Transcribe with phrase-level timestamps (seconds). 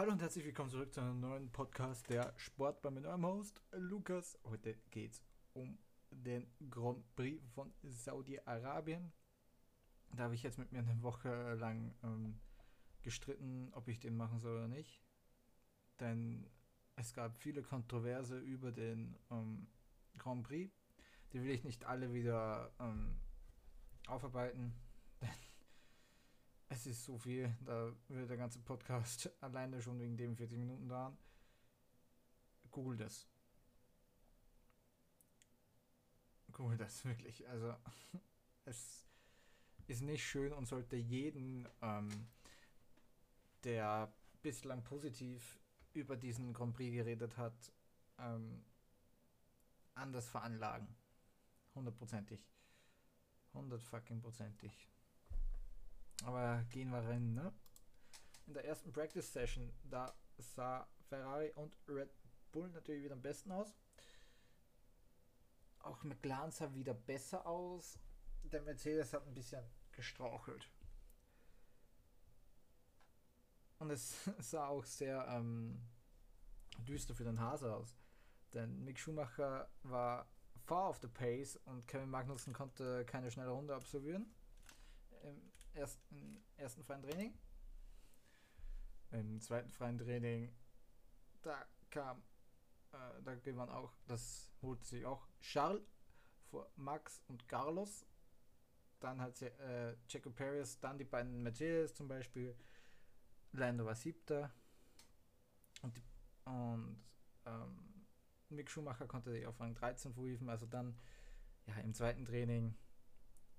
[0.00, 4.38] Hallo und herzlich willkommen zurück zu einem neuen Podcast der Sportbar mit eurem Host Lukas.
[4.44, 5.76] Heute geht es um
[6.10, 9.12] den Grand Prix von Saudi-Arabien.
[10.16, 12.40] Da habe ich jetzt mit mir eine Woche lang ähm,
[13.02, 15.02] gestritten, ob ich den machen soll oder nicht.
[16.00, 16.48] Denn
[16.96, 19.66] es gab viele Kontroverse über den ähm,
[20.16, 20.72] Grand Prix.
[21.34, 23.20] Die will ich nicht alle wieder ähm,
[24.06, 24.72] aufarbeiten.
[26.72, 30.88] Es ist so viel, da wird der ganze Podcast alleine schon wegen dem 40 Minuten
[30.88, 31.18] dauern.
[32.70, 33.26] Google das.
[36.52, 37.46] Google das wirklich.
[37.48, 37.74] Also,
[38.66, 39.04] es
[39.88, 42.28] ist nicht schön und sollte jeden, ähm,
[43.64, 45.58] der bislang positiv
[45.92, 47.72] über diesen Grand Prix geredet hat,
[48.18, 48.64] ähm,
[49.94, 50.86] anders veranlagen.
[51.74, 52.40] Hundertprozentig.
[53.52, 54.89] Hundert fucking prozentig.
[56.24, 57.52] Aber gehen wir rein, ne?
[58.46, 62.10] In der ersten Practice Session, da sah Ferrari und Red
[62.52, 63.74] Bull natürlich wieder am besten aus.
[65.80, 67.98] Auch McLaren sah wieder besser aus.
[68.42, 70.68] Der Mercedes hat ein bisschen gestrauchelt.
[73.78, 75.80] Und es sah auch sehr ähm,
[76.78, 77.96] düster für den Hase aus.
[78.52, 80.26] Denn Mick Schumacher war
[80.64, 84.26] far off the pace und Kevin Magnussen konnte keine schnelle Runde absolvieren
[85.22, 85.40] im
[85.74, 87.38] ersten, ersten freien Training.
[89.12, 90.54] Im zweiten freien Training,
[91.42, 92.22] da kam,
[92.92, 95.82] äh, da gewann auch, das holte sich auch Charles
[96.50, 98.06] vor Max und Carlos.
[99.00, 102.54] Dann hat sie äh, Checo Perez, dann die beiden Mercedes zum Beispiel.
[103.52, 104.52] Lando war siebter.
[105.82, 106.02] Und, die,
[106.44, 107.02] und
[107.46, 108.06] ähm,
[108.50, 110.48] Mick Schumacher konnte sich auf Rang 13 verhieven.
[110.48, 110.96] Also dann
[111.66, 112.76] ja, im zweiten Training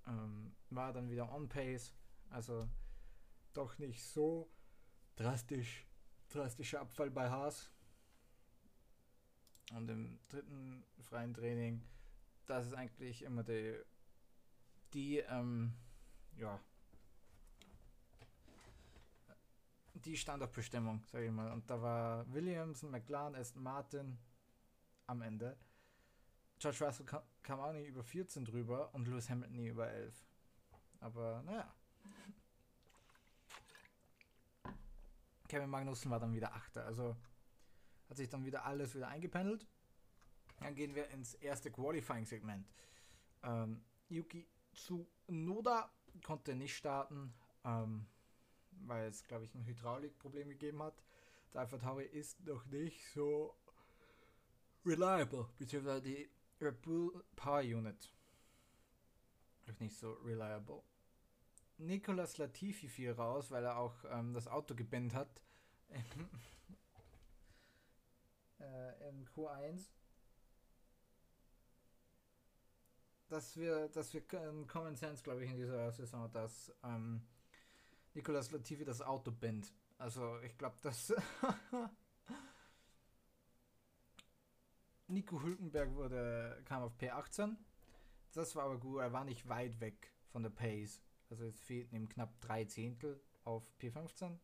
[0.07, 1.93] ähm, war dann wieder on pace.
[2.31, 2.67] Also
[3.53, 4.49] doch nicht so
[5.15, 5.85] drastisch,
[6.29, 7.69] drastischer Abfall bei Haas.
[9.73, 11.81] Und im dritten freien Training,
[12.45, 13.77] das ist eigentlich immer die,
[14.93, 15.73] die ähm,
[16.37, 16.59] ja,
[19.93, 21.51] die Standortbestimmung, sage ich mal.
[21.51, 24.17] Und da war Williams, McLaren, Aston Martin
[25.07, 25.57] am Ende.
[26.59, 30.25] George Russell kam, auch nicht über 14 drüber und Lewis Hamilton nie über 11.
[30.99, 31.73] Aber naja.
[35.47, 36.85] Kevin Magnussen war dann wieder Achter.
[36.85, 37.17] Also
[38.09, 39.67] hat sich dann wieder alles wieder eingependelt.
[40.59, 42.69] Dann gehen wir ins erste Qualifying-Segment.
[43.43, 45.91] Ähm, Yuki Tsunoda
[46.23, 47.33] konnte nicht starten,
[47.65, 48.05] ähm,
[48.71, 51.03] weil es, glaube ich, ein Hydraulikproblem gegeben hat.
[51.53, 53.55] Der Alpha Tauri ist noch nicht so
[54.85, 56.29] reliable, beziehungsweise die
[56.61, 58.13] Red Bull Power Unit.
[59.67, 60.81] Noch nicht so reliable.
[61.81, 65.41] Nicolas Latifi fiel raus, weil er auch ähm, das Auto gebannt hat.
[68.59, 69.89] äh, Im Q1.
[73.29, 77.25] Dass wir, dass wir ein Common Sense, glaube ich, in dieser Saison, dass ähm,
[78.13, 79.73] Nicolas Latifi das Auto bannt.
[79.97, 81.13] Also ich glaube, dass
[85.07, 87.55] Nico Hülkenberg wurde, kam auf P18.
[88.33, 91.01] Das war aber gut, er war nicht weit weg von der Pace.
[91.31, 94.37] Also es fehlten ihm knapp drei Zehntel auf P15.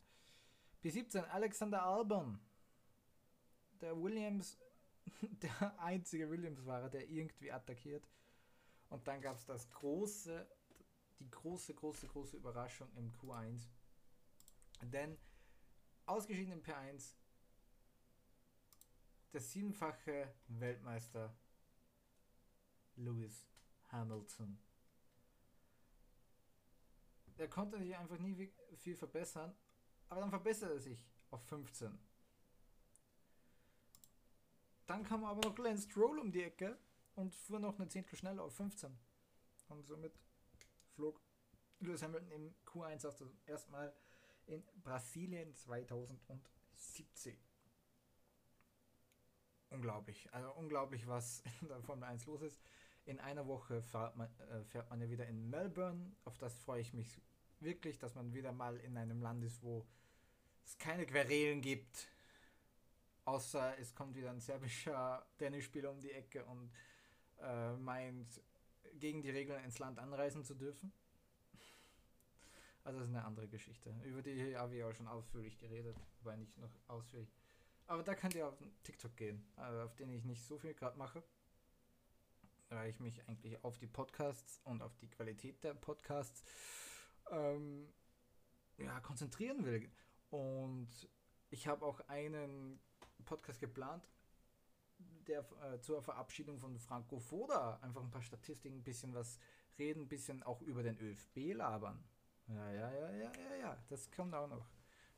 [0.81, 2.39] P17 Alexander Albon.
[3.81, 4.57] Der Williams,
[5.21, 8.07] der einzige Williams-Fahrer, der irgendwie attackiert.
[8.89, 10.47] Und dann gab es das große,
[11.19, 13.67] die große, große, große Überraschung im Q1.
[14.81, 15.17] Denn
[16.05, 17.15] ausgeschieden im P1
[19.33, 21.37] der siebenfache Weltmeister
[22.95, 23.45] Lewis
[23.89, 24.57] Hamilton.
[27.37, 29.55] Er konnte sich einfach nie viel verbessern,
[30.09, 31.97] aber dann verbesserte er sich auf 15.
[34.85, 36.77] Dann kam aber noch Lance Stroll um die Ecke
[37.15, 38.97] und fuhr noch eine Zehntel schneller auf 15.
[39.69, 40.17] Und somit
[40.95, 41.21] flog
[41.79, 43.93] Lewis Hamilton im Q1 auch zum ersten Mal
[44.45, 47.37] in Brasilien 2017
[49.69, 50.33] unglaublich.
[50.33, 52.61] Also unglaublich, was in der Formel 1 los ist.
[53.07, 56.11] In einer Woche fährt man, äh, fährt man ja wieder in Melbourne.
[56.25, 57.21] Auf das freue ich mich
[57.61, 59.87] wirklich, dass man wieder mal in einem Land ist, wo
[60.65, 62.09] es keine Querelen gibt.
[63.23, 66.69] Außer es kommt wieder ein serbischer Tennisspieler um die Ecke und
[67.39, 68.41] äh, meint,
[68.99, 70.91] gegen die Regeln ins Land anreisen zu dürfen.
[72.83, 73.93] Also das ist eine andere Geschichte.
[74.03, 77.29] Über die habe ich auch schon ausführlich geredet, aber nicht noch ausführlich.
[77.85, 80.97] Aber da könnt ihr auf TikTok gehen, also auf den ich nicht so viel gerade
[80.97, 81.23] mache.
[82.69, 86.43] Weil ich mich eigentlich auf die Podcasts und auf die Qualität der Podcasts
[87.31, 87.87] ähm,
[88.77, 89.89] ja, konzentrieren will.
[90.29, 90.89] Und
[91.49, 92.79] ich habe auch einen
[93.25, 94.07] Podcast geplant,
[95.27, 99.39] der äh, zur Verabschiedung von Franco Foda einfach ein paar Statistiken, ein bisschen was
[99.77, 102.03] reden, ein bisschen auch über den ÖFB labern.
[102.47, 104.69] Ja, ja, ja, ja, ja, ja, das kommt auch noch.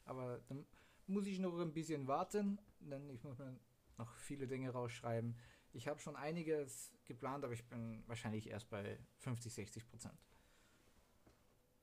[0.06, 0.66] Aber dann
[1.08, 3.60] muss ich noch ein bisschen warten, denn ich muss mir
[3.98, 5.38] noch viele Dinge rausschreiben.
[5.72, 10.18] Ich habe schon einiges geplant, aber ich bin wahrscheinlich erst bei 50, 60 Prozent.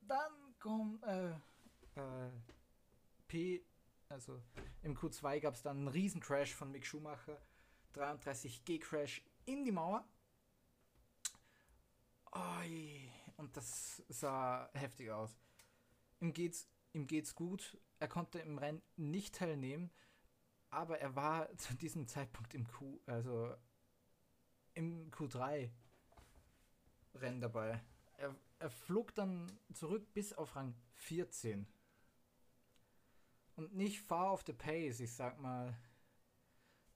[0.00, 1.32] Dann kommt äh,
[1.96, 2.30] äh,
[3.26, 3.62] P,
[4.08, 4.40] also
[4.82, 7.38] im Q2 gab es dann einen riesen Crash von Mick Schumacher,
[7.94, 10.06] 33G Crash in die Mauer.
[12.32, 15.36] Oi, und das sah heftig aus.
[16.20, 17.76] Ihm geht's, ihm geht's gut.
[17.98, 19.90] Er konnte im Rennen nicht teilnehmen,
[20.70, 23.56] aber er war zu diesem Zeitpunkt im Q, also
[24.76, 25.70] im Q3
[27.14, 27.82] Rennen dabei.
[28.18, 31.66] Er, er flog dann zurück bis auf Rang 14.
[33.56, 35.74] Und nicht far off the pace, ich sag mal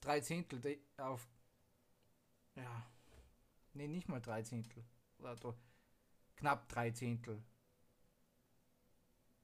[0.01, 1.27] drei Zehntel auf.
[2.55, 2.87] Ja.
[3.73, 4.85] Nee, nicht mal drei Zehntel.
[5.19, 5.57] Oder doch
[6.37, 7.43] knapp drei Zehntel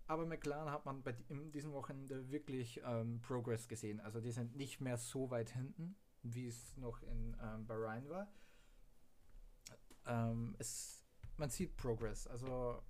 [0.06, 1.12] Aber McLaren hat man bei
[1.52, 4.00] diesem Wochenende wirklich ähm, Progress gesehen.
[4.00, 8.26] Also die sind nicht mehr so weit hinten, wie es noch in ähm, Bahrain war.
[10.06, 11.04] Ähm, es,
[11.36, 12.26] man sieht Progress.
[12.26, 12.82] Also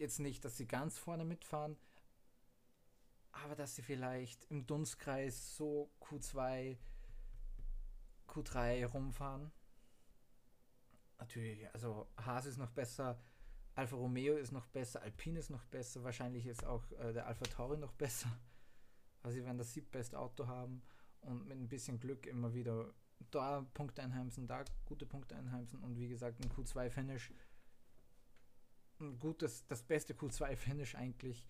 [0.00, 1.76] jetzt nicht, dass sie ganz vorne mitfahren,
[3.32, 6.76] aber dass sie vielleicht im Dunstkreis so Q2,
[8.28, 9.52] Q3 rumfahren.
[11.18, 13.20] Natürlich, also Haas ist noch besser,
[13.74, 17.44] Alfa Romeo ist noch besser, Alpine ist noch besser, wahrscheinlich ist auch äh, der Alfa
[17.44, 18.30] Tauri noch besser.
[19.22, 20.82] Also sie werden das siebtbeste Auto haben
[21.20, 22.92] und mit ein bisschen Glück immer wieder
[23.30, 27.30] da Punkte einheimsen, da gute Punkte einheimsen und wie gesagt ein Q2-Finish
[29.00, 31.46] ein gutes, das beste Q2-Finish eigentlich.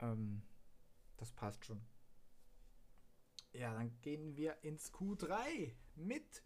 [0.00, 0.42] Ähm,
[1.16, 1.80] das passt schon.
[3.52, 6.42] Ja, dann gehen wir ins Q3 mit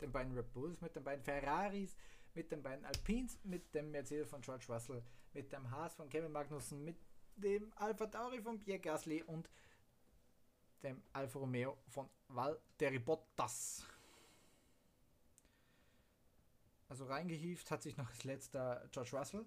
[0.00, 1.96] den beiden Red Bulls, mit den beiden Ferraris,
[2.34, 6.32] mit den beiden Alpines, mit dem Mercedes von George Russell, mit dem Haas von Kevin
[6.32, 6.96] Magnussen, mit
[7.36, 9.50] dem Alpha Tauri von Pierre Gasly und
[10.82, 13.84] dem Alfa Romeo von Valtteri Bottas.
[16.88, 19.46] Also reingehieft hat sich noch als letzter George Russell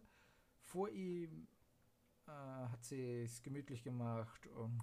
[0.67, 1.47] vor ihm
[2.27, 4.47] äh, hat sie es gemütlich gemacht.
[4.47, 4.77] Um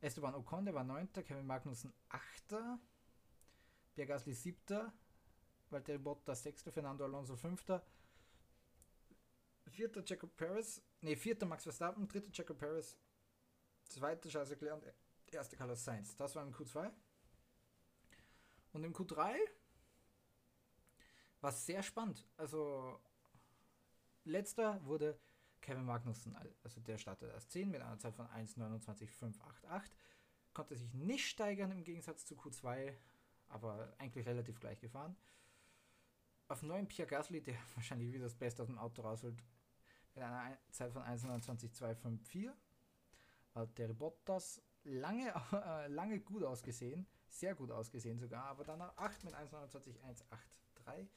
[0.00, 1.12] Esteban Ocon, der war 9.
[1.12, 2.48] Kevin Magnussen 8.
[3.94, 4.92] Pierre Gasly 7.
[5.70, 6.62] Walter Bottas 6.
[6.70, 7.80] Fernando Alonso 5.
[9.66, 10.04] 4.
[10.04, 11.44] Checo Perez, ne, 4.
[11.46, 12.30] Max Verstappen, 3.
[12.30, 12.96] Checo Perez,
[13.88, 14.16] 2.
[14.28, 15.50] Charles Leclerc und 1.
[15.50, 16.16] Carlos Sainz.
[16.16, 16.90] Das war im Q2.
[18.72, 19.34] Und im Q3
[21.40, 22.24] war es sehr spannend.
[22.36, 23.00] Also
[24.30, 25.18] Letzter wurde
[25.60, 29.90] Kevin Magnussen, also der startete als 10 mit einer Zeit von 1,29,588.
[30.52, 32.94] Konnte sich nicht steigern im Gegensatz zu Q2,
[33.48, 35.16] aber eigentlich relativ gleich gefahren.
[36.48, 39.42] Auf 9 Pierre Gasly, der wahrscheinlich wieder das Beste aus dem Auto rausholt,
[40.14, 42.52] mit einer Zeit von 1,29,254.
[43.76, 49.34] Der Bottas lange, äh, lange gut ausgesehen, sehr gut ausgesehen sogar, aber dann 8 mit
[49.34, 51.08] 1,29,183.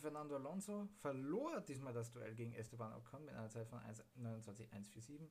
[0.00, 5.30] Fernando Alonso verlor diesmal das Duell gegen Esteban Ocon mit einer Zeit von 1,29,147.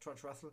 [0.00, 0.52] George Russell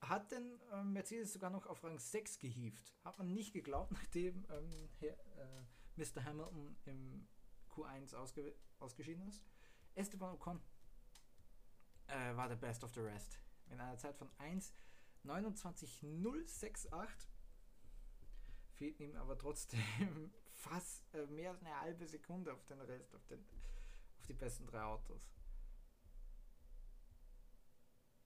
[0.00, 2.94] hat den ähm, Mercedes sogar noch auf Rang 6 gehievt.
[3.04, 5.64] Hat man nicht geglaubt, nachdem ähm, Herr, äh,
[5.96, 6.24] Mr.
[6.24, 7.26] Hamilton im
[7.70, 9.44] Q1 ausge ausgeschieden ist.
[9.94, 10.60] Esteban Ocon
[12.08, 13.40] äh, war der Best of the Rest.
[13.66, 14.28] In einer Zeit von
[15.24, 17.28] 1,29,068
[18.72, 20.32] fehlt ihm aber trotzdem
[20.64, 23.44] fast äh, mehr als eine halbe Sekunde auf den Rest, auf, den,
[24.18, 25.30] auf die besten drei Autos.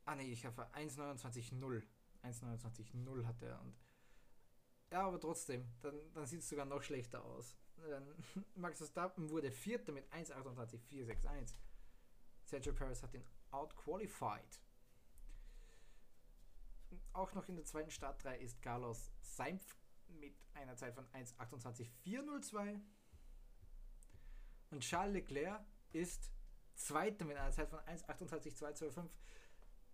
[0.04, 1.82] Ah ne, ich habe 1,29,0.
[2.22, 3.76] 1,29,0 hat er und
[4.90, 7.54] ja, aber trotzdem, dann, dann sieht es sogar noch schlechter aus.
[8.54, 11.54] Max Verstappen wurde Vierter mit 1,28,461.
[12.44, 14.62] Sergio Perez hat ihn outqualified.
[17.12, 19.76] Auch noch in der zweiten Startreihe ist Carlos Sainz
[20.10, 22.80] mit einer Zeit von 1,28,402.
[24.70, 26.30] Und Charles Leclerc ist
[26.74, 29.08] Zweiter mit einer Zeit von 1,28,225.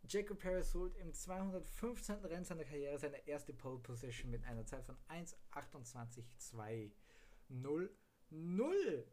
[0.06, 2.16] Jacob Perez holt im 215.
[2.26, 6.92] Rennen seiner Karriere seine erste Pole Position mit einer Zeit von 1,28,200.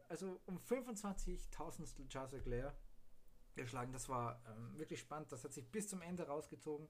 [0.08, 2.74] Also um 25.000 Charles Leclerc
[3.54, 3.92] geschlagen.
[3.92, 5.32] Das war ähm, wirklich spannend.
[5.32, 6.88] Das hat sich bis zum Ende rausgezogen.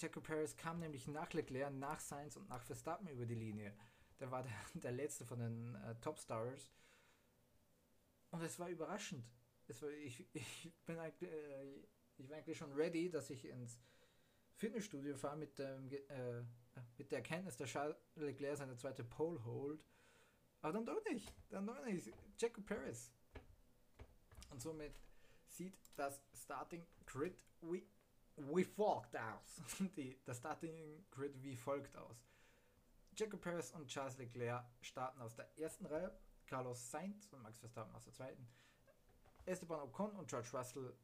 [0.00, 3.74] Jacob Perez kam nämlich nach Leclerc, nach Sainz und nach Verstappen über die Linie.
[4.18, 6.70] Der war der, der letzte von den äh, Top-Stars.
[8.30, 9.24] Und es war überraschend.
[9.66, 11.64] Es war, ich, ich, bin äh,
[12.16, 13.78] ich war eigentlich schon ready, dass ich ins
[14.54, 16.42] Fitnessstudio fahre mit, dem, äh,
[16.98, 19.84] mit der Erkenntnis, dass Charles Leclerc seine zweite Pole holt.
[20.62, 21.32] Aber dann doch nicht.
[21.48, 22.10] Dann doch nicht.
[22.38, 23.10] Jacob Perez.
[24.50, 25.00] Und somit
[25.46, 27.86] sieht das Starting Grid wie,
[28.48, 29.62] wie folgt aus.
[29.96, 32.24] Die, das Starting Grid wie folgt aus.
[33.16, 36.16] Jacob Perez und Charles Leclerc starten aus der ersten Reihe,
[36.46, 38.48] Carlos Sainz und Max Verstappen aus der zweiten,
[39.46, 40.94] Esteban Ocon und George Russell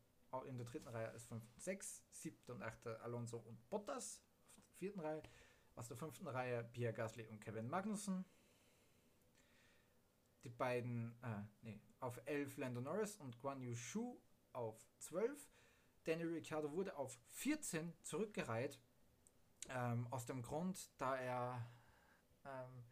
[0.47, 4.23] in der dritten Reihe als 5 und 6, siebte und achte Alonso und Bottas
[4.57, 5.23] auf der vierten Reihe,
[5.75, 8.25] aus der fünften Reihe Pierre Gasly und Kevin Magnussen,
[10.43, 14.21] die beiden, äh, nee, auf 11 Lando Norris und Guan Yu Shu
[14.53, 15.51] auf 12.
[16.07, 18.79] Daniel Ricciardo wurde auf 14 zurückgereiht.
[19.69, 21.67] Ähm, aus dem Grund, da er
[22.45, 22.85] ähm,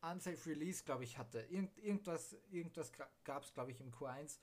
[0.00, 1.40] Unsafe Release, glaube ich, hatte.
[1.40, 2.92] Irgend, irgendwas irgendwas
[3.24, 4.38] gab es, glaube ich, im Q1.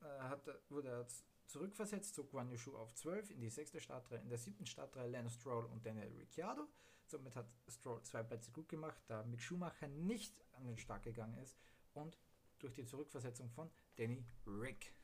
[0.00, 1.06] Äh, hatte, wurde er
[1.46, 4.20] zurückversetzt zu Guan Yushu auf 12 in die sechste Startreihe.
[4.20, 6.66] In der siebten Startreihe Lance Stroll und Daniel Ricciardo.
[7.04, 11.36] Somit hat Stroll zwei Plätze gut gemacht, da Mick Schumacher nicht an den Start gegangen
[11.38, 11.58] ist
[11.92, 12.18] und
[12.58, 14.94] durch die Zurückversetzung von Danny Rick.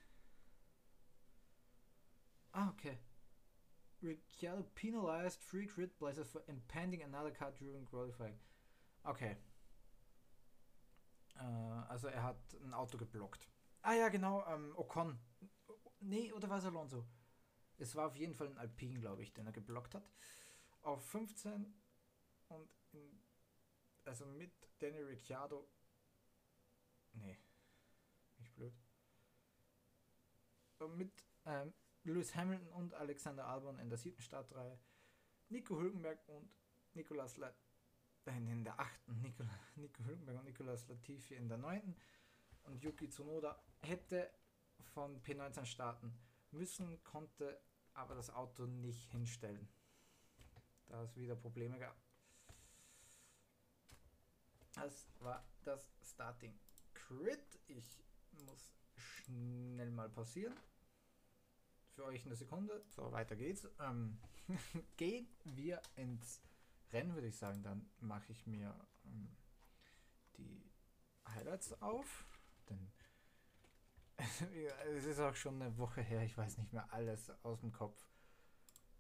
[2.59, 2.99] Ah, okay.
[4.03, 8.35] Ricciardo penalized three grid places for impending another car during qualifying.
[9.05, 9.37] Okay.
[11.37, 13.47] Äh, also er hat ein Auto geblockt.
[13.83, 15.21] Ah ja, genau, ähm, Ocon.
[16.01, 17.07] Nee, oder war es Alonso?
[17.79, 20.11] Es war auf jeden Fall ein Alpine, glaube ich, den er geblockt hat.
[20.83, 21.73] Auf 15
[22.49, 23.23] und in,
[24.05, 25.69] also mit Danny Ricciardo.
[27.13, 27.39] Nee,
[28.39, 28.75] nicht blöd.
[30.81, 31.73] Und mit ähm,
[32.05, 34.79] Lewis Hamilton und Alexander Albon in der siebten Startreihe,
[35.49, 36.51] Nico Hülkenberg und
[36.95, 37.53] Nicolas La
[38.27, 39.43] in der achten, Nico,
[39.77, 41.97] Nico Hülkenberg und Nicolas Latifi in der neunten
[42.65, 44.31] und Yuki Tsunoda hätte
[44.93, 46.13] von P19 starten
[46.51, 47.59] müssen, konnte
[47.95, 49.67] aber das Auto nicht hinstellen,
[50.89, 51.97] da es wieder Probleme gab.
[54.75, 56.59] Das war das Starting
[56.93, 57.59] Crit.
[57.67, 57.99] Ich
[58.45, 60.55] muss schnell mal pausieren
[61.99, 62.85] für euch eine Sekunde.
[62.91, 63.67] So, weiter geht's.
[63.81, 64.21] Ähm,
[64.97, 66.41] gehen wir ins
[66.93, 67.61] Rennen, würde ich sagen.
[67.65, 68.73] Dann mache ich mir
[69.05, 69.37] ähm,
[70.37, 70.71] die
[71.27, 72.25] Highlights auf.
[72.69, 72.89] Denn
[74.97, 76.23] es ist auch schon eine Woche her.
[76.23, 78.01] Ich weiß nicht mehr alles aus dem Kopf.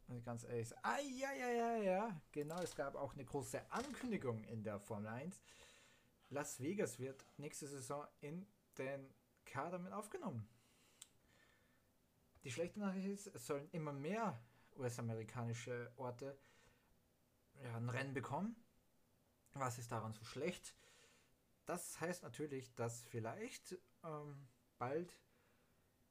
[0.09, 0.77] Und ganz ehrlich.
[0.83, 2.21] Ah, ja, ja, ja, ja.
[2.33, 5.41] Genau, es gab auch eine große Ankündigung in der Formel 1.
[6.31, 8.45] Las Vegas wird nächste Saison in
[8.77, 9.15] den
[9.45, 10.49] Kader mit aufgenommen.
[12.45, 14.41] Die schlechte Nachricht ist, es sollen immer mehr
[14.77, 16.39] US-amerikanische Orte
[17.63, 18.57] ja, ein Rennen bekommen.
[19.55, 20.75] Was ist daran so schlecht?
[21.67, 24.47] Das heißt natürlich, dass vielleicht ähm,
[24.79, 25.19] bald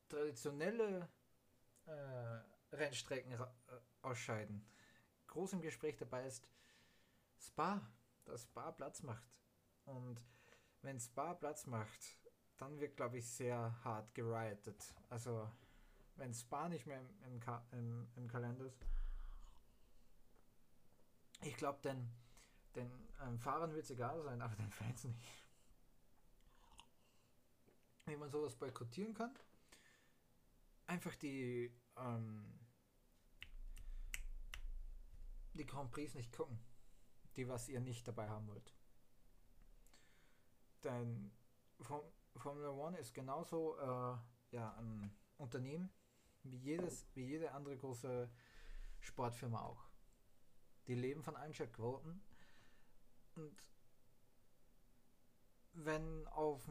[0.10, 1.10] traditionelle
[1.86, 3.48] äh, Rennstrecken äh,
[4.02, 4.66] ausscheiden.
[5.28, 6.48] Groß im Gespräch dabei ist
[7.40, 7.82] Spa,
[8.26, 9.28] dass Spa Platz macht.
[9.86, 10.22] Und
[10.82, 12.20] wenn Spa Platz macht,
[12.58, 14.94] dann wird, glaube ich, sehr hart geriotet.
[15.10, 15.50] Also
[16.18, 18.78] wenn Spa nicht mehr im, im, im, im Kalender ist.
[21.42, 22.12] Ich glaube, den,
[22.76, 25.20] den ähm, Fahrern wird es egal sein, aber den Fans nicht.
[28.06, 29.38] Wie man sowas boykottieren kann.
[30.88, 32.60] Einfach die, ähm,
[35.54, 36.60] die Grand Prix nicht gucken,
[37.36, 38.74] die was ihr nicht dabei haben wollt.
[40.84, 41.32] Denn
[42.36, 44.18] Formula One ist genauso äh,
[44.52, 45.92] ja, ein Unternehmen
[46.52, 48.30] wie jedes, wie jede andere große
[49.00, 49.90] Sportfirma auch.
[50.88, 52.22] Die leben von Einschaltquoten
[53.36, 53.64] und
[55.74, 56.68] wenn auf,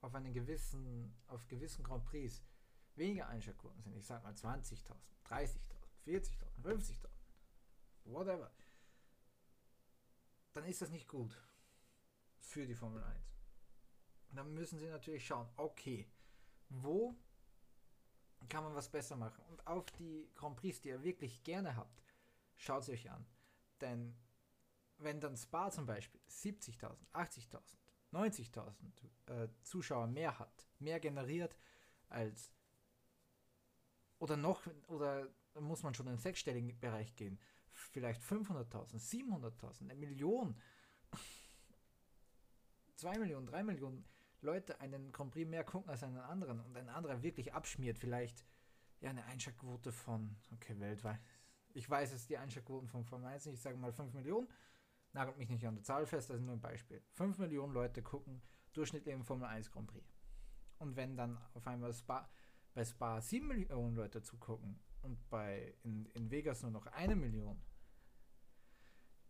[0.00, 2.42] auf einen gewissen, auf gewissen Grand Prix
[2.94, 4.94] weniger Einschaltquoten sind, ich sag mal 20.000,
[5.26, 5.58] 30.000,
[6.06, 7.08] 40.000, 50.000,
[8.04, 8.52] whatever,
[10.52, 11.36] dann ist das nicht gut
[12.38, 13.36] für die Formel 1.
[14.30, 16.08] Dann müssen sie natürlich schauen, okay,
[16.68, 17.16] wo
[18.48, 19.42] kann man was besser machen?
[19.50, 22.02] Und auf die Grand Prix, die ihr wirklich gerne habt,
[22.56, 23.26] schaut sie euch an.
[23.80, 24.16] Denn
[24.98, 27.60] wenn dann Spa zum Beispiel 70.000, 80.000,
[28.12, 28.72] 90.000
[29.26, 31.56] äh, Zuschauer mehr hat, mehr generiert
[32.08, 32.52] als
[34.18, 35.28] oder noch, oder
[35.60, 40.60] muss man schon in den sechsstelligen Bereich gehen, vielleicht 500.000, 700.000, eine Million,
[42.96, 44.04] 2 Millionen, 3 Millionen
[44.44, 48.44] Leute einen Grand Prix mehr gucken als einen anderen und ein anderer wirklich abschmiert, vielleicht
[49.00, 51.20] ja eine Einschaltquote von, okay, weltweit.
[51.72, 54.48] Ich weiß es, die Einschaltquoten von Formel 1 nicht, ich sage mal 5 Millionen,
[55.12, 57.02] nagelt mich nicht an der Zahl fest, das ist nur ein Beispiel.
[57.12, 60.06] 5 Millionen Leute gucken durchschnittlich im Formel 1 Grand Prix.
[60.78, 62.28] Und wenn dann auf einmal Spa,
[62.74, 67.60] bei Spa 7 Millionen Leute zugucken und bei in, in Vegas nur noch eine Million,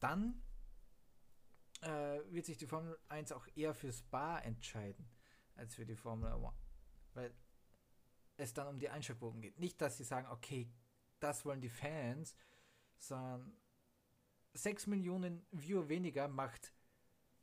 [0.00, 0.42] dann
[1.82, 5.08] äh, wird sich die Formel 1 auch eher für Spa entscheiden
[5.56, 6.54] als für die Formel 1.
[7.14, 7.34] Weil
[8.36, 9.58] es dann um die Einschaltquoten geht.
[9.58, 10.68] Nicht, dass sie sagen, okay,
[11.20, 12.34] das wollen die Fans,
[12.98, 13.56] sondern
[14.54, 16.72] 6 Millionen Viewer weniger macht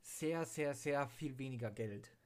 [0.02, 2.16] sehr, sehr, sehr viel weniger Geld.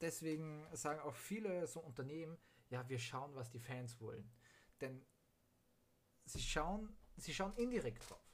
[0.00, 2.36] Deswegen sagen auch viele so Unternehmen,
[2.68, 4.30] ja, wir schauen, was die Fans wollen.
[4.80, 5.04] Denn
[6.24, 8.25] sie schauen, sie schauen indirekt drauf.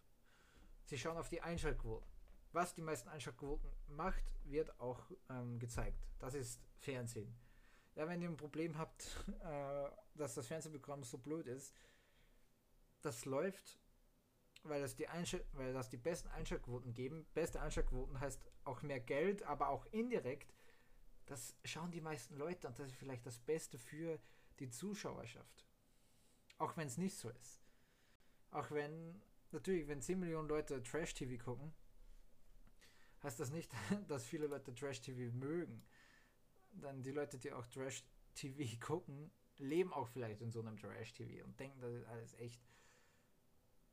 [0.85, 2.09] Sie schauen auf die Einschaltquoten.
[2.53, 6.07] Was die meisten Einschaltquoten macht, wird auch ähm, gezeigt.
[6.19, 7.35] Das ist Fernsehen.
[7.95, 11.75] Ja, wenn ihr ein Problem habt, äh, dass das Fernsehprogramm so blöd ist,
[13.01, 13.79] das läuft,
[14.63, 17.27] weil das die, Einschal weil das die besten Einschaltquoten geben.
[17.35, 20.55] Beste Einschaltquoten heißt auch mehr Geld, aber auch indirekt.
[21.27, 24.19] Das schauen die meisten Leute und das ist vielleicht das Beste für
[24.59, 25.67] die Zuschauerschaft.
[26.59, 27.61] Auch wenn es nicht so ist.
[28.51, 29.21] Auch wenn,
[29.53, 31.73] natürlich, wenn 10 Millionen Leute Trash-TV gucken,
[33.23, 33.73] heißt das nicht,
[34.09, 35.85] dass viele Leute Trash-TV mögen.
[36.73, 41.59] Dann die Leute, die auch Trash-TV gucken, leben auch vielleicht in so einem Trash-TV und
[41.59, 42.61] denken, das ist alles echt.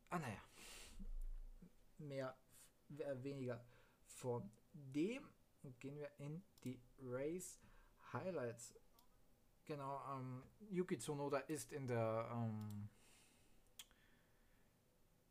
[0.10, 0.42] Ah, naja.
[1.98, 2.38] Mehr,
[2.88, 3.64] weniger
[4.06, 5.28] von dem.
[5.80, 7.60] Gehen wir in die Race
[8.14, 8.74] Highlights.
[9.66, 12.90] Genau, ähm, Yuki Tsunoda ist in der ähm,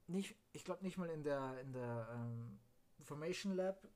[0.09, 2.59] nicht, ich glaube nicht mal in der in der ähm,
[3.01, 3.89] Formation Lab,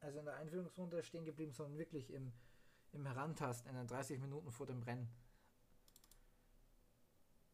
[0.00, 2.32] also in der Einführungsrunde stehen geblieben, sondern wirklich im,
[2.92, 5.08] im Herantasten in den 30 Minuten vor dem Rennen.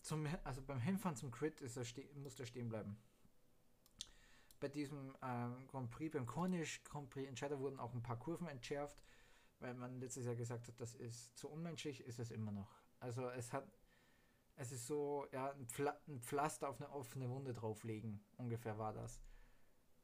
[0.02, 2.96] Zum, also beim Hinfahren zum Crit ist er muss er stehen bleiben.
[4.58, 8.46] Bei diesem ähm, Grand Prix, beim Cornish Grand Prix Entscheider wurden auch ein paar Kurven
[8.48, 9.02] entschärft,
[9.58, 12.82] weil man letztes Jahr gesagt hat, das ist zu unmenschlich, ist es immer noch.
[12.98, 13.70] Also es hat,
[14.60, 18.92] es ist so, ja, ein, Pfla ein Pflaster auf eine offene Wunde drauflegen, ungefähr war
[18.92, 19.18] das.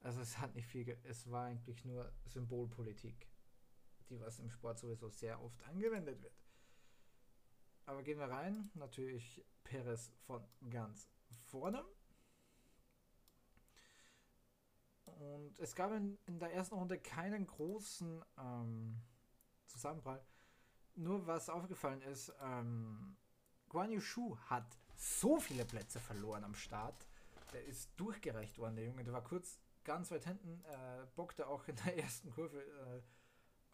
[0.01, 3.29] Also es hat nicht viel, es war eigentlich nur Symbolpolitik,
[4.09, 6.33] die was im Sport sowieso sehr oft angewendet wird.
[7.85, 11.11] Aber gehen wir rein, natürlich Perez von ganz
[11.43, 11.85] vorne.
[15.05, 19.03] Und es gab in, in der ersten Runde keinen großen ähm,
[19.67, 20.25] Zusammenprall.
[20.95, 23.19] Nur was aufgefallen ist, ähm,
[23.69, 27.07] Guan Yu Shu hat so viele Plätze verloren am Start.
[27.53, 29.05] Der ist durchgereicht worden, der Junge.
[29.05, 33.03] Der war kurz ganz weit hinten, äh, bockte auch in der ersten Kurve äh,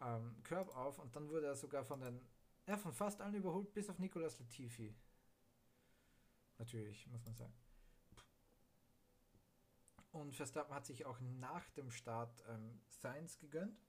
[0.01, 2.21] ähm, Curb auf und dann wurde er sogar von den,
[2.67, 4.95] ja, von fast allen überholt, bis auf Nicolas Latifi.
[6.57, 7.53] Natürlich, muss man sagen.
[10.11, 13.79] Und Verstappen hat sich auch nach dem Start ähm, Sainz gegönnt.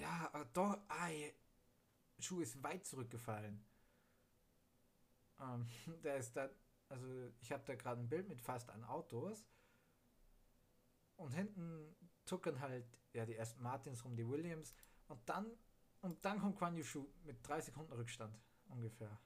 [0.00, 1.10] Ja, aber doch, ah,
[2.18, 3.62] Schuh ist weit zurückgefallen.
[5.38, 5.66] Ähm,
[6.04, 6.48] der ist da,
[6.88, 7.06] also
[7.40, 9.46] ich habe da gerade ein Bild mit fast an Autos.
[11.16, 14.74] Und hinten tuckern halt ja die ersten Martins rum, die Williams.
[15.08, 15.46] Und dann,
[16.00, 18.34] und dann kommt Quan Yu mit drei Sekunden Rückstand
[18.68, 19.20] ungefähr.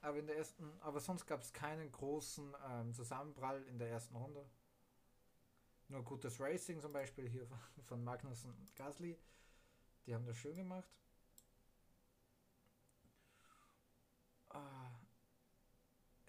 [0.00, 4.16] Aber in der ersten, aber sonst gab es keinen großen ähm, Zusammenprall in der ersten
[4.16, 4.48] Runde.
[5.88, 7.46] Nur gutes Racing zum Beispiel hier
[7.86, 9.18] von Magnussen und Gasly
[10.06, 10.88] Die haben das schön gemacht.
[14.50, 14.90] Ah.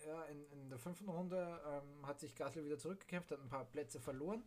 [0.06, 3.66] Ja, in, in der fünften Runde ähm, hat sich Gasly wieder zurückgekämpft, hat ein paar
[3.66, 4.44] Plätze verloren.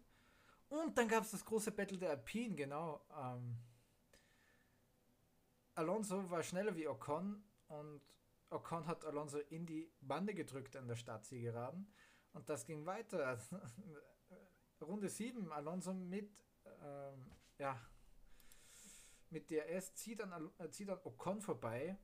[0.68, 3.04] Und dann gab es das große Battle der Alpine, genau.
[3.14, 3.58] Ähm,
[5.74, 8.00] Alonso war schneller wie Ocon und
[8.48, 11.92] Ocon hat Alonso in die Bande gedrückt an der Startzielgeraden.
[12.32, 13.38] Und das ging weiter.
[14.82, 16.30] Runde 7, Alonso mit,
[16.82, 17.80] ähm, ja,
[19.30, 21.96] mit DRS zieht an, äh, zieht an Ocon vorbei.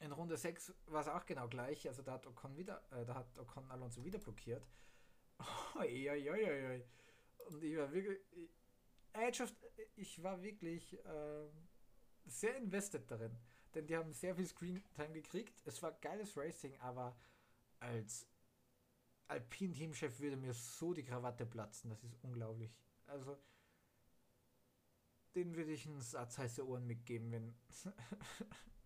[0.00, 1.88] In Runde 6 war es auch genau gleich.
[1.88, 4.66] Also da hat Ocon wieder, äh, da hat Ocon Alonso wieder blockiert.
[7.48, 8.18] Und ich war wirklich,
[9.96, 11.48] ich, war wirklich äh,
[12.26, 13.36] sehr invested darin.
[13.74, 15.62] Denn die haben sehr viel Screentime gekriegt.
[15.64, 17.16] Es war geiles Racing, aber
[17.80, 18.26] als
[19.28, 21.90] Alpin-Teamchef würde mir so die Krawatte platzen.
[21.90, 22.74] Das ist unglaublich.
[23.06, 23.36] Also,
[25.34, 27.54] den würde ich einen Satz heiße Ohren mitgeben, wenn.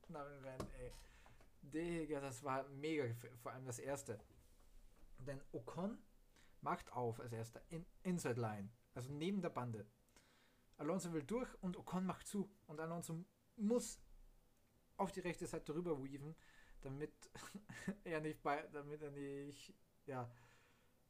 [0.08, 0.92] Na, wenn, ey.
[1.62, 3.04] Digga, das war mega,
[3.42, 4.18] vor allem das erste.
[5.18, 5.98] Denn Ocon
[6.62, 9.86] macht auf als erster in Inside Line, also neben der Bande.
[10.78, 12.50] Alonso will durch und Ocon macht zu.
[12.66, 13.24] Und Alonso
[13.56, 14.00] muss
[14.96, 16.34] auf die rechte Seite rüber weaven,
[16.80, 17.12] damit
[18.04, 19.74] er nicht bei, damit er nicht
[20.06, 20.30] ja,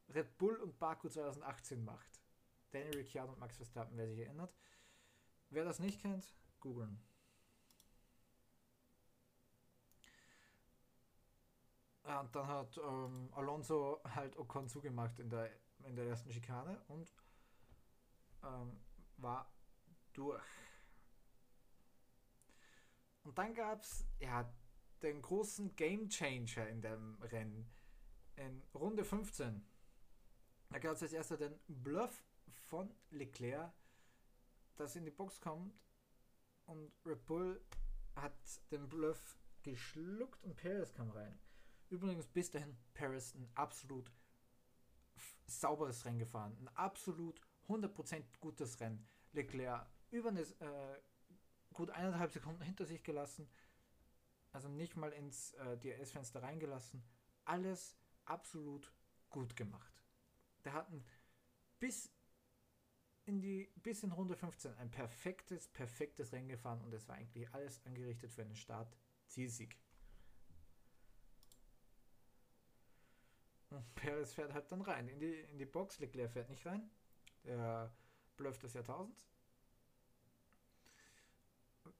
[0.08, 2.20] Red Bull und Baku 2018 macht.
[2.70, 4.54] Daniel Ricciardo und Max Verstappen, wer sich erinnert.
[5.50, 7.02] Wer das nicht kennt, googeln.
[12.04, 15.50] Ja, und dann hat ähm, Alonso halt Ocon zugemacht in der,
[15.84, 17.14] in der ersten Schikane und
[18.42, 18.80] ähm,
[19.18, 19.52] war
[20.12, 20.42] durch.
[23.22, 24.52] Und dann gab es ja
[25.02, 27.70] den großen Game Changer in dem Rennen.
[28.40, 29.62] In Runde 15.
[30.70, 32.24] Da gab es als erster den Bluff
[32.68, 33.70] von Leclerc,
[34.76, 35.78] das in die Box kommt.
[36.64, 37.60] Und Red Bull
[38.16, 38.32] hat
[38.70, 41.38] den Bluff geschluckt und Paris kam rein.
[41.90, 44.10] Übrigens bis dahin Paris ein absolut
[45.46, 46.56] sauberes Rennen gefahren.
[46.62, 49.06] Ein absolut 100% gutes Rennen.
[49.32, 51.00] Leclerc über eine äh,
[51.74, 53.50] gut eineinhalb Sekunden hinter sich gelassen,
[54.52, 57.04] also nicht mal ins äh, DRS-Fenster reingelassen.
[57.44, 58.92] Alles absolut
[59.28, 60.02] gut gemacht.
[60.64, 60.88] Der hat
[61.78, 62.10] bis
[63.24, 67.52] in die bis in Runde 15 ein perfektes, perfektes Rennen gefahren und es war eigentlich
[67.54, 69.78] alles angerichtet für einen Start Zielsieg.
[73.70, 76.00] Und Perez fährt halt dann rein in die, in die Box.
[76.00, 76.90] Leclerc fährt nicht rein.
[77.44, 77.94] Der
[78.36, 79.28] blöft des Jahrtausends.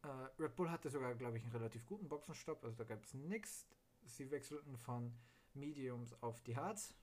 [0.03, 3.15] Äh, Red Bull hatte sogar, glaube ich, einen relativ guten Boxenstopp, also da gab es
[3.15, 3.67] nichts.
[4.07, 5.15] Sie wechselten von
[5.55, 6.95] Mediums auf die Hards.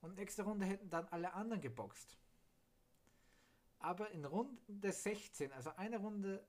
[0.00, 2.16] Und nächste Runde hätten dann alle anderen geboxt.
[3.78, 6.44] Aber in Runde 16, also eine Runde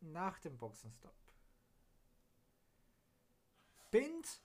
[0.00, 1.14] nach dem Boxenstopp,
[3.90, 4.42] Bind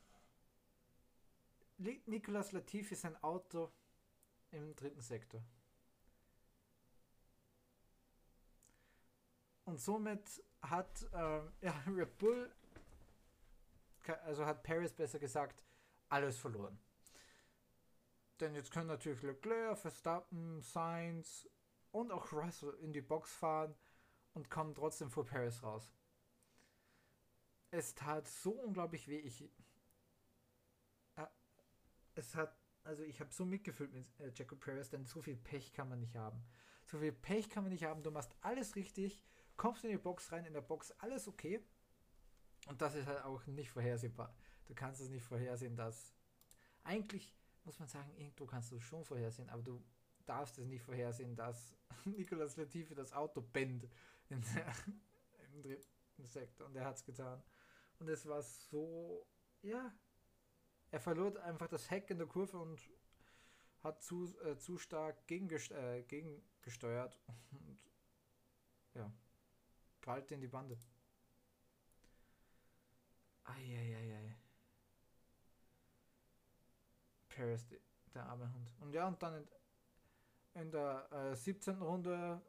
[1.80, 3.72] liegt Nicolas Latifi sein Auto
[4.52, 5.42] im dritten Sektor.
[9.66, 12.52] Und somit hat äh, ja, Red Bull,
[14.24, 15.64] also hat Paris besser gesagt,
[16.10, 16.80] alles verloren.
[18.40, 21.48] Denn jetzt können natürlich Leclerc, Verstappen, Sainz
[21.92, 23.76] und auch Russell in die Box fahren
[24.34, 25.92] und kommen trotzdem vor Paris raus.
[27.72, 29.20] Es tat so unglaublich weh.
[29.20, 29.44] Ich,
[31.16, 31.26] äh,
[32.16, 35.74] es hat, also ich habe so mitgefühlt mit äh, Jacob Paris, denn so viel Pech
[35.74, 36.44] kann man nicht haben.
[36.86, 38.02] So viel Pech kann man nicht haben.
[38.02, 39.22] Du machst alles richtig
[39.60, 41.64] kommst in die Box rein, in der Box alles okay.
[42.70, 44.34] Und das ist halt auch nicht vorhersehbar.
[44.68, 46.14] Du kannst es nicht vorhersehen, dass
[46.84, 49.84] eigentlich muss man sagen, irgendwo kannst du schon vorhersehen, aber du
[50.26, 53.90] darfst es nicht vorhersehen, dass Nicolas Latifi das Auto der,
[55.54, 57.42] im dritten Sektor und er hat es getan.
[57.98, 59.26] Und es war so,
[59.64, 59.92] ja,
[60.92, 62.80] er verlor einfach das Heck in der Kurve und
[63.84, 67.20] hat zu, äh, zu stark gegengest äh, gegengesteuert
[67.52, 67.84] und
[68.94, 69.12] ja,
[70.02, 70.78] prallte in die Bande.
[73.50, 74.36] Eieiei.
[77.30, 77.66] Paris,
[78.14, 78.72] der arme Hund.
[78.80, 79.36] Und ja, und dann
[80.54, 81.82] in, in der äh, 17.
[81.82, 82.42] Runde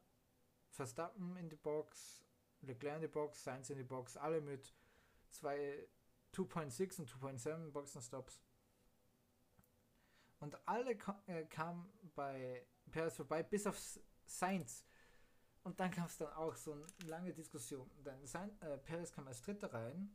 [0.70, 2.24] Verstappen in die Box,
[2.60, 4.74] Leclerc in die Box, Sainz in die Box, alle mit
[5.30, 5.88] zwei
[6.32, 8.40] 2.6 und 2.7 Boxenstops.
[10.38, 10.92] Und alle
[11.26, 13.76] äh, kamen bei Paris vorbei, bis auf
[14.24, 14.84] Sainz,
[15.62, 17.90] und dann gab es dann auch so eine lange Diskussion.
[18.02, 20.10] Dann sein, äh, Perez kam als Dritter rein,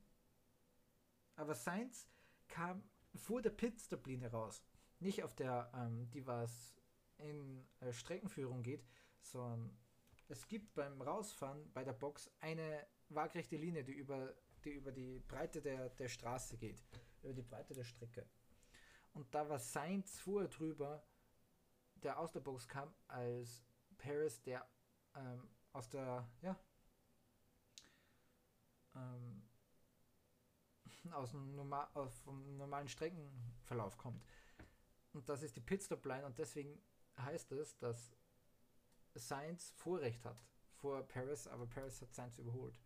[1.35, 2.07] aber Sainz
[2.47, 2.83] kam
[3.15, 4.63] vor der Pitstop-Linie raus.
[4.99, 6.75] Nicht auf der, ähm, die was
[7.17, 8.85] in äh, Streckenführung geht,
[9.21, 9.77] sondern
[10.27, 15.19] es gibt beim Rausfahren bei der Box eine waagrechte Linie, die über die, über die
[15.19, 16.83] Breite der, der Straße geht,
[17.21, 18.27] über die Breite der Strecke.
[19.13, 21.05] Und da war Sainz vorher drüber,
[22.03, 23.63] der aus der Box kam, als
[23.97, 24.67] Paris, der
[25.15, 26.59] ähm, aus der, ja,
[28.95, 29.43] ähm,
[31.13, 34.23] aus dem, normal, aus vom normalen Streckenverlauf kommt.
[35.13, 36.77] Und das ist die Pitstop-Line und deswegen
[37.17, 38.11] heißt es, dass
[39.13, 40.37] Sainz Vorrecht hat
[40.75, 42.77] vor Paris, aber Paris hat Sainz überholt.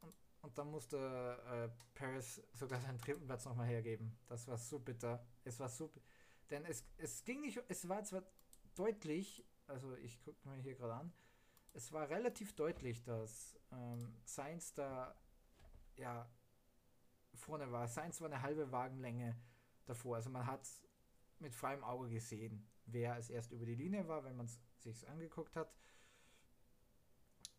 [0.00, 4.18] Und, und dann musste äh, Paris sogar seinen dritten Platz nochmal hergeben.
[4.26, 5.24] Das war so bitter.
[5.44, 5.92] Es war so.
[6.50, 7.62] Denn es, es ging nicht.
[7.68, 8.24] Es war zwar
[8.74, 11.12] deutlich, also ich gucke mir hier gerade an,
[11.72, 15.14] es war relativ deutlich, dass ähm, Sainz da
[15.96, 16.28] ja
[17.36, 17.88] vorne war.
[17.88, 19.36] Sainz war eine halbe Wagenlänge
[19.86, 20.16] davor.
[20.16, 20.68] Also man hat
[21.38, 25.08] mit freiem Auge gesehen, wer als erst über die Linie war, wenn man es sich
[25.08, 25.72] angeguckt hat.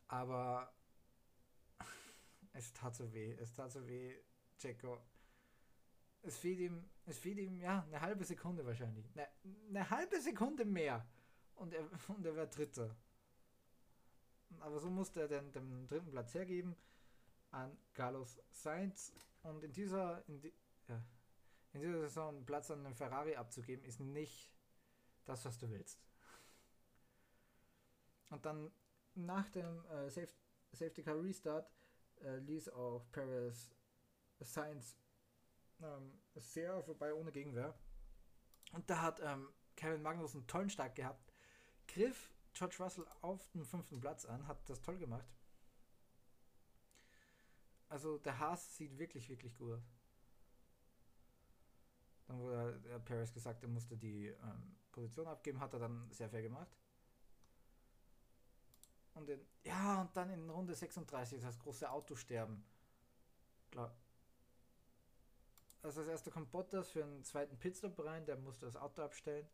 [0.08, 0.74] Aber
[2.54, 3.34] es tat so weh.
[3.34, 4.16] Es tat so weh,
[4.58, 5.02] Checo.
[6.22, 9.08] Es fehlt ihm, es fehlt ihm, ja, eine halbe Sekunde wahrscheinlich.
[9.12, 9.28] Eine,
[9.70, 11.08] eine halbe Sekunde mehr.
[11.56, 12.96] Und er, und er wäre Dritter.
[14.60, 16.76] Aber so musste er den, den dritten Platz hergeben
[17.52, 19.14] an Carlos Sainz.
[19.46, 20.54] Und in dieser, in, die,
[20.88, 21.04] ja,
[21.74, 24.52] in dieser Saison einen Platz an einem Ferrari abzugeben, ist nicht
[25.26, 26.04] das, was du willst.
[28.30, 28.72] Und dann
[29.14, 30.34] nach dem äh, Safety,
[30.72, 31.72] Safety Car Restart
[32.22, 33.72] äh, ließ auch Perez
[34.40, 34.98] Sainz
[35.82, 37.78] ähm, sehr vorbei ohne Gegenwehr.
[38.74, 41.32] Und da hat ähm, Kevin Magnus einen tollen Start gehabt.
[41.88, 45.28] Griff George Russell auf den fünften Platz an, hat das toll gemacht.
[47.90, 49.84] Also der Haas sieht wirklich, wirklich gut aus.
[52.28, 56.30] Dann wurde der Paris gesagt, er musste die ähm, Position abgeben, hat er dann sehr
[56.30, 56.76] fair gemacht.
[59.14, 62.66] Und in, ja, und dann in Runde 36 das große Autosterben.
[63.72, 63.96] Klar.
[65.84, 69.48] Also als erster kommt Bottas für einen zweiten Pitstop rein, der musste das Auto abstellen.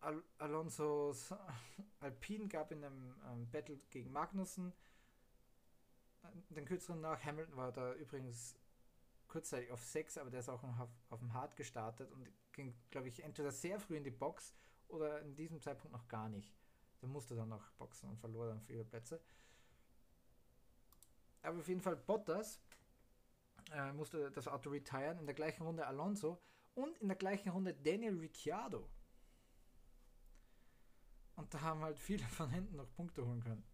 [0.00, 1.34] Al Alonso's
[2.00, 4.72] Alpine gab in einem ähm, Battle gegen Magnussen
[6.50, 7.22] den kürzeren nach.
[7.24, 8.56] Hamilton war da übrigens
[9.28, 13.08] kurzzeitig auf 6, aber der ist auch auf, auf dem Hard gestartet und ging, glaube
[13.08, 14.54] ich, entweder sehr früh in die Box
[14.88, 16.52] oder in diesem Zeitpunkt noch gar nicht.
[17.02, 19.20] Der musste dann noch boxen und verlor dann viele Plätze.
[21.42, 22.60] Aber auf jeden Fall Bottas
[23.72, 25.18] äh, musste das Auto retiren.
[25.18, 26.42] In der gleichen Runde Alonso
[26.74, 28.88] und in der gleichen Runde Daniel Ricciardo.
[31.36, 33.64] Und da haben halt viele von hinten noch Punkte holen können.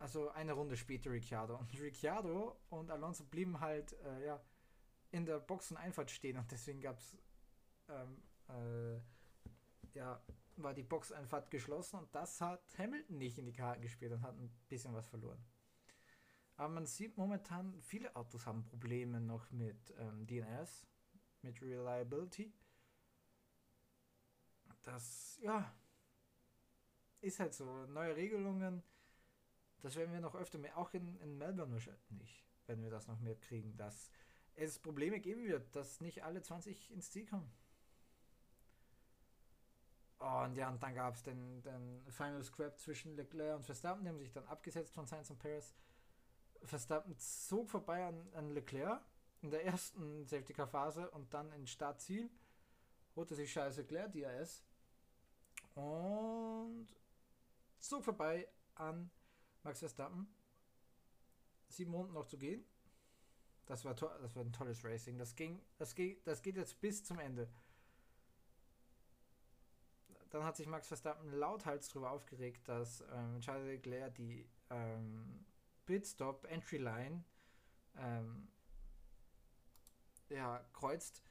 [0.00, 1.56] Also eine Runde später Ricciardo.
[1.58, 4.42] Und Ricciardo und Alonso blieben halt äh, ja,
[5.10, 7.18] in der Boxeneinfahrt stehen und deswegen gab es
[7.88, 9.00] ähm, äh,
[9.92, 10.22] ja,
[10.56, 14.38] war die Boxeinfahrt geschlossen und das hat Hamilton nicht in die Karten gespielt und hat
[14.38, 15.44] ein bisschen was verloren.
[16.56, 20.86] Aber man sieht momentan, viele Autos haben Probleme noch mit ähm, DNS,
[21.42, 22.54] mit Reliability.
[24.82, 25.74] Das, ja,
[27.20, 27.86] ist halt so.
[27.86, 28.82] Neue Regelungen
[29.82, 33.18] das werden wir noch öfter mehr, auch in, in Melbourne wahrscheinlich, wenn wir das noch
[33.20, 34.10] mehr kriegen, dass
[34.56, 37.50] es Probleme geben wird, dass nicht alle 20 ins Ziel kommen.
[40.18, 44.10] Und ja, und dann gab es den, den Final Scrap zwischen Leclerc und Verstappen, die
[44.10, 45.74] haben sich dann abgesetzt von Sainz und Paris.
[46.62, 49.00] Verstappen zog vorbei an, an Leclerc
[49.40, 52.28] in der ersten Safety Car Phase und dann in Startziel
[53.16, 54.62] holte sich Charles Leclerc, DRS,
[55.74, 56.86] und
[57.78, 59.10] zog vorbei an
[59.62, 60.28] Max Verstappen.
[61.68, 62.64] Sieben Runden noch zu gehen.
[63.66, 65.18] Das war, das war ein tolles Racing.
[65.18, 67.48] Das ging, das geht, das geht jetzt bis zum Ende.
[70.30, 75.44] Dann hat sich Max Verstappen lauthals darüber aufgeregt, dass ähm, Charles Leclerc die ähm,
[75.86, 77.24] Pitstop Entry Line
[77.96, 78.48] ähm,
[80.28, 81.22] ja, kreuzt.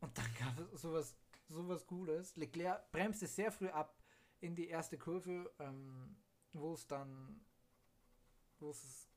[0.00, 1.16] Und dann gab es sowas,
[1.48, 2.36] sowas Cooles.
[2.36, 4.00] Leclerc bremste sehr früh ab
[4.40, 6.16] in die erste Kurve, ähm,
[6.52, 7.40] wo es dann
[8.60, 9.10] wo es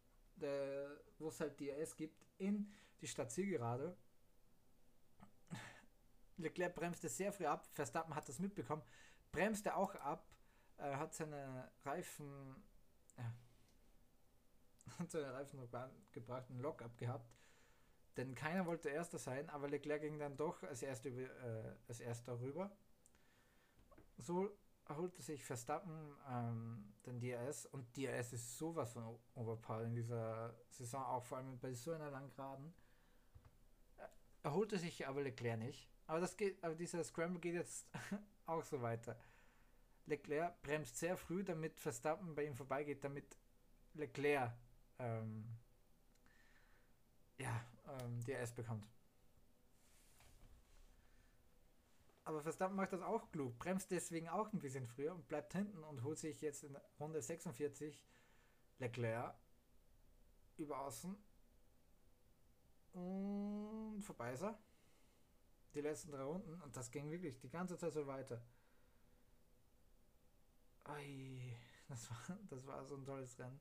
[1.19, 3.95] wo es halt DRS gibt, in die Stadt Zielgerade.
[6.37, 8.81] Leclerc bremste sehr früh ab, Verstappen hat das mitbekommen,
[9.31, 10.27] bremste auch ab,
[10.77, 12.63] äh, hat seine Reifen,
[13.17, 13.33] ja,
[14.99, 15.59] hat seine Reifen
[16.11, 17.31] gebracht, einen Lock abgehabt,
[18.17, 22.39] denn keiner wollte Erster sein, aber Leclerc ging dann doch als Erster, äh, als Erster
[22.39, 22.75] rüber.
[24.17, 30.53] So erholte sich Verstappen ähm, den DRS und DRS ist sowas von overpowered in dieser
[30.69, 32.73] Saison, auch vor allem bei so einer Langgraden.
[33.97, 34.09] Er
[34.43, 37.87] erholte sich aber Leclerc nicht Aber das geht, aber dieser Scramble geht jetzt
[38.45, 39.17] auch so weiter.
[40.05, 43.37] Leclerc bremst sehr früh, damit Verstappen bei ihm vorbeigeht, damit
[43.93, 44.51] Leclerc
[44.99, 45.45] ähm,
[47.37, 48.85] ja, ähm, DRS bekommt.
[52.25, 55.83] Aber Verstappen macht das auch klug, bremst deswegen auch ein bisschen früher und bleibt hinten
[55.83, 58.01] und holt sich jetzt in Runde 46
[58.79, 59.35] Leclerc
[60.57, 61.17] über außen
[62.93, 64.57] und vorbei ist er.
[65.73, 68.41] Die letzten drei Runden und das ging wirklich die ganze Zeit so weiter.
[70.85, 71.57] Ei,
[71.87, 73.59] das war, das war so ein tolles Rennen.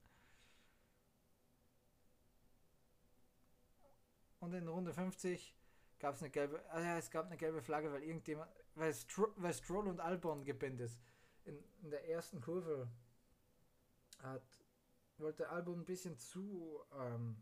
[4.40, 5.55] Und in Runde 50
[6.03, 9.29] gab es eine gelbe, ah ja, es gab eine gelbe Flagge, weil irgendjemand, weil, Stro,
[9.37, 11.01] weil Stroll und Albon gebindet ist.
[11.45, 12.91] In, in der ersten Kurve
[14.19, 14.43] hat,
[15.19, 17.41] wollte Albon ein bisschen zu, ähm,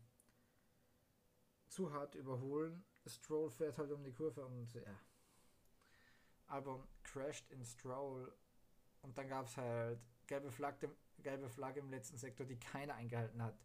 [1.69, 2.85] zu hart überholen.
[3.07, 4.99] Stroll fährt halt um die Kurve und ja.
[6.45, 8.31] Albon crasht in Stroll
[9.01, 13.41] und dann gab es halt gelbe Flagge, gelbe Flagge im letzten Sektor, die keiner eingehalten
[13.41, 13.57] hat.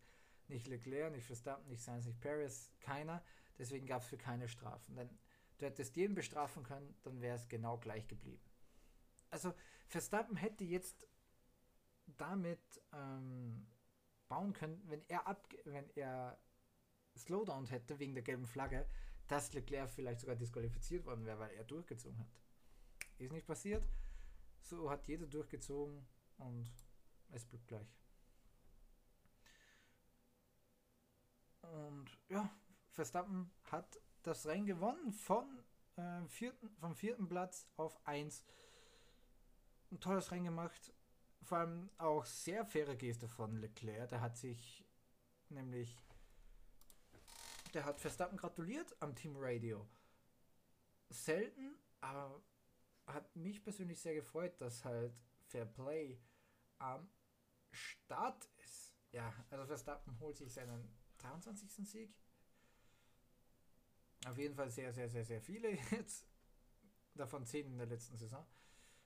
[0.48, 3.22] Nicht Leclerc, nicht Verstappen, nicht Sainz, nicht Paris, keiner.
[3.58, 4.96] Deswegen gab es für keine Strafen.
[4.96, 5.10] Denn
[5.58, 8.42] du hättest jeden bestrafen können, dann wäre es genau gleich geblieben.
[9.30, 9.54] Also
[9.88, 11.06] Verstappen hätte jetzt
[12.06, 12.60] damit
[12.92, 13.66] ähm,
[14.28, 16.38] bauen können, wenn er ab, wenn er
[17.16, 18.86] Slowdown hätte wegen der gelben Flagge,
[19.28, 22.28] dass Leclerc vielleicht sogar disqualifiziert worden wäre, weil er durchgezogen hat.
[23.18, 23.82] Ist nicht passiert.
[24.60, 26.06] So hat jeder durchgezogen
[26.38, 26.70] und
[27.30, 27.88] es blieb gleich.
[31.62, 32.50] Und ja,
[32.96, 35.62] Verstappen hat das Rennen gewonnen von,
[35.96, 38.42] äh, vierten, vom vierten Platz auf 1.
[39.90, 40.94] Ein tolles Rennen gemacht.
[41.42, 44.08] Vor allem auch sehr faire Geste von Leclerc.
[44.08, 44.84] Der hat sich
[45.50, 45.94] nämlich.
[47.74, 49.86] Der hat Verstappen gratuliert am Team Radio.
[51.10, 52.42] Selten, aber
[53.06, 56.18] hat mich persönlich sehr gefreut, dass halt Fair Play
[56.78, 57.10] am
[57.70, 58.94] Start ist.
[59.12, 61.86] Ja, also Verstappen holt sich seinen 23.
[61.86, 62.16] Sieg.
[64.26, 66.26] Auf jeden Fall sehr, sehr, sehr, sehr viele jetzt.
[67.14, 68.44] Davon 10 in der letzten Saison.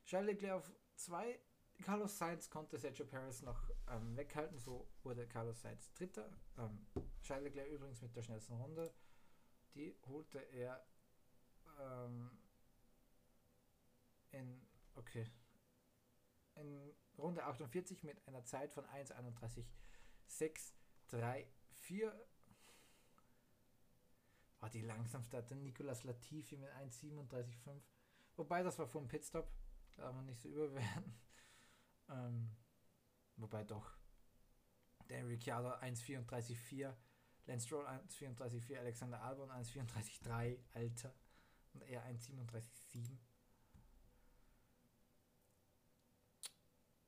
[0.07, 1.39] Charles Leclerc auf 2.
[1.83, 4.59] Carlos Sainz konnte Sergio Perez noch ähm, weghalten.
[4.59, 6.33] So wurde Carlos Sainz Dritter.
[6.57, 6.87] Ähm,
[7.23, 8.95] Charles Leclerc übrigens mit der schnellsten Runde.
[9.75, 10.83] Die holte er
[11.79, 12.31] ähm,
[14.31, 15.31] in, okay,
[16.55, 21.45] in Runde 48 mit einer Zeit von 1,31,634
[24.61, 27.81] war die langsamste hatte Nicolas Latifi mit 1,37,5.
[28.37, 29.51] Wobei, das war vor dem Pitstop.
[29.97, 31.19] Darf man nicht so überwerten.
[32.13, 32.51] Ähm,
[33.37, 33.97] wobei doch.
[35.09, 36.93] Der Ricciardo 1,34,4.
[37.47, 38.79] Lance Stroll 1,34,4.
[38.79, 40.59] Alexander Albon 1,34,3.
[40.75, 41.15] Alter.
[41.73, 43.17] Und er 1,37,7.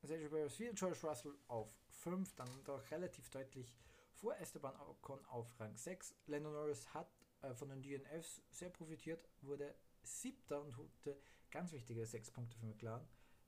[0.03, 3.73] Sergio Perez 4, George Russell auf 5, dann doch relativ deutlich
[4.13, 6.15] vor Esteban Ocon auf Rang 6.
[6.27, 7.09] Lando Norris hat
[7.43, 11.19] äh, von den DNFs sehr profitiert, wurde siebter und holte
[11.51, 13.07] ganz wichtige sechs Punkte für McLaren.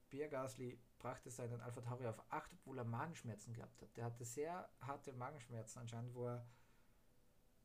[0.09, 3.97] Pierre Gasly brachte seinen Alpha Tauri auf 8, obwohl er Magenschmerzen gehabt hat.
[3.97, 6.47] Der hatte sehr harte Magenschmerzen anscheinend, wo er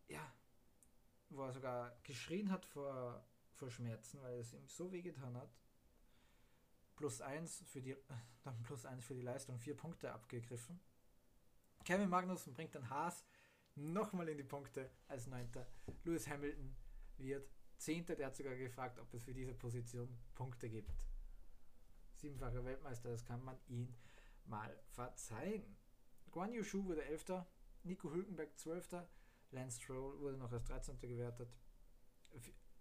[0.09, 0.35] ja,
[1.29, 5.55] wo er sogar geschrien hat vor, vor Schmerzen, weil es ihm so weh getan hat.
[6.97, 7.97] Plus 1 für die
[8.43, 10.81] dann plus 1 für die Leistung, vier Punkte abgegriffen.
[11.85, 13.25] Kevin Magnussen bringt den Haas
[13.75, 15.67] nochmal in die Punkte als Neunter.
[16.05, 16.75] Lewis Hamilton
[17.19, 21.07] wird Zehnter, der hat sogar gefragt, ob es für diese Position Punkte gibt.
[22.17, 23.95] Siebenfacher Weltmeister, das kann man ihn
[24.45, 25.77] mal verzeihen.
[26.31, 27.47] Guan Yu Shu wurde Elfter,
[27.83, 29.09] Nico Hülkenberg Zwölfter,
[29.51, 31.01] Lance Stroll wurde noch als 13.
[31.01, 31.51] gewertet,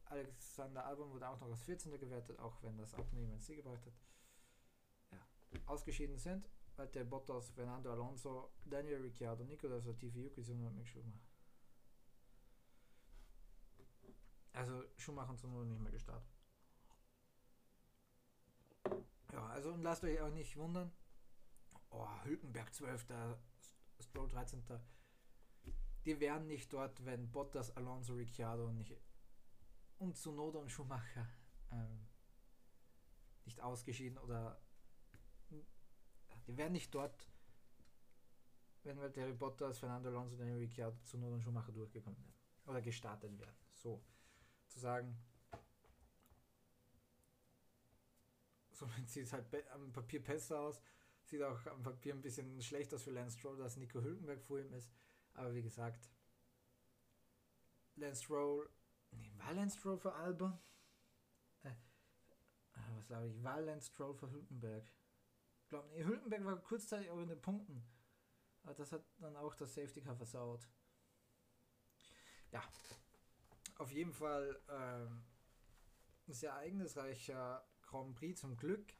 [0.06, 1.98] Alexander Albon wurde auch noch als 14.
[2.00, 3.94] gewertet, auch wenn das Abnehmen Sieg gebracht hat.
[5.12, 5.60] Ja.
[5.66, 11.20] Ausgeschieden sind Valtteri Bottas, Fernando Alonso, Daniel Ricciardo, Nicolas Latifi, Yuki Tsunoda und Mick Schumacher.
[14.54, 16.30] Also Schumacher und Tsunoda nicht mehr gestartet.
[19.34, 20.92] Ja, also und lasst euch auch nicht wundern.
[21.90, 23.08] Oh, Hülkenberg 12.
[24.00, 24.64] Stroll 13.
[26.06, 28.96] Die wären nicht dort, wenn Bottas, Alonso, Ricciardo nicht
[29.98, 31.28] und Tsunoda und Schumacher
[31.72, 32.08] ähm,
[33.44, 34.62] nicht ausgeschieden oder
[36.48, 37.28] die wären nicht dort,
[38.84, 42.34] wenn halt Harry Potter als Fernando Alonso und Ricciardo zu Not und Schumacher durchgekommen wären.
[42.66, 43.58] Oder gestartet werden.
[43.74, 44.02] So.
[44.68, 45.18] Zu sagen.
[48.72, 50.82] Somit sieht es halt am Papier besser aus.
[51.24, 54.60] Sieht auch am Papier ein bisschen schlechter aus für Lance Stroll, dass Nico Hülkenberg vor
[54.60, 54.90] ihm ist.
[55.34, 56.10] Aber wie gesagt,
[57.96, 58.70] Lance Stroll.
[59.12, 60.58] Nee, war Lance Stroll für Albon?
[62.80, 63.44] Ah, was glaube ich?
[63.44, 64.92] Valence Stroll für Hülkenberg.
[65.70, 67.84] Glaube, nee, Hülkenberg war kurzzeitig auch in den Punkten.
[68.64, 70.68] Aber das hat dann auch das Safety Car versaut.
[72.52, 72.64] Ja,
[73.78, 75.24] auf jeden Fall ähm,
[76.28, 78.94] sehr ereignisreicher Grand Prix zum Glück.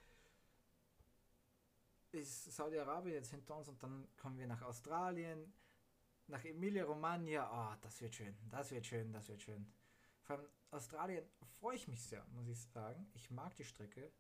[2.12, 5.54] Ist Saudi-Arabien jetzt hinter uns und dann kommen wir nach Australien,
[6.28, 7.74] nach Emilia-Romagna.
[7.74, 9.72] Oh, das wird schön, das wird schön, das wird schön.
[10.22, 10.40] Vor
[10.72, 11.28] Australien
[11.60, 13.10] freue ich mich sehr, muss ich sagen.
[13.14, 14.12] Ich mag die Strecke.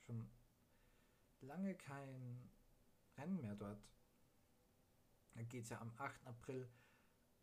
[0.00, 0.30] Schon
[1.46, 2.50] lange kein
[3.16, 3.82] Rennen mehr dort.
[5.34, 6.26] Da geht es ja am 8.
[6.26, 6.68] April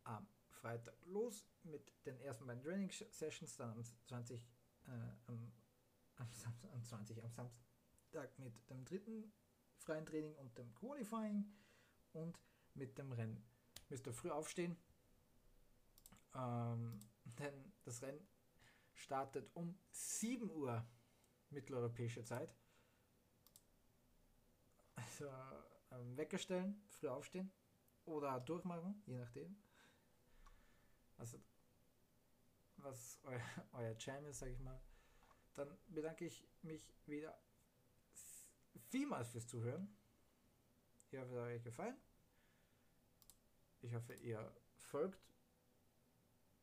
[0.04, 4.40] am Freitag los mit den ersten beiden Training Sessions, dann am 20,
[4.86, 4.90] äh,
[5.26, 5.52] am,
[6.16, 6.28] am,
[6.72, 9.32] am 20 am Samstag mit dem dritten
[9.76, 11.44] freien Training und dem Qualifying
[12.12, 12.38] und
[12.74, 13.44] mit dem Rennen.
[13.88, 14.76] Müsst ihr früh aufstehen,
[16.34, 18.26] ähm, denn das Rennen
[18.94, 20.86] startet um 7 Uhr
[21.50, 22.54] mitteleuropäische Zeit.
[24.96, 25.26] Also
[25.90, 27.52] ähm, Wecker früh aufstehen
[28.04, 29.56] oder durchmachen, je nachdem.
[31.16, 31.38] Also
[32.76, 33.40] was euer,
[33.72, 34.80] euer Jam ist, sag ich mal.
[35.54, 37.38] Dann bedanke ich mich wieder
[38.88, 39.96] vielmals fürs Zuhören.
[41.10, 41.96] Ich hoffe, es hat euch gefallen.
[43.82, 45.20] Ich hoffe, ihr folgt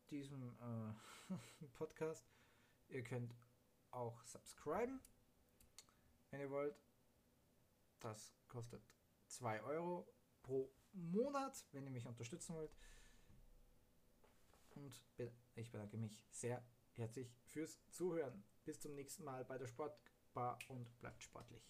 [0.09, 2.25] diesem äh, Podcast.
[2.87, 3.35] Ihr könnt
[3.91, 4.99] auch subscriben,
[6.31, 6.75] wenn ihr wollt.
[7.99, 8.83] Das kostet
[9.27, 10.07] 2 Euro
[10.41, 12.75] pro Monat, wenn ihr mich unterstützen wollt.
[14.71, 15.03] Und
[15.55, 18.43] ich bedanke mich sehr herzlich fürs Zuhören.
[18.63, 21.69] Bis zum nächsten Mal bei der Sportbar und bleibt sportlich.